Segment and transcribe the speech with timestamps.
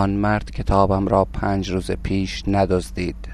[0.00, 3.28] آن مرد کتابم را پنج روز پیش ندزدید.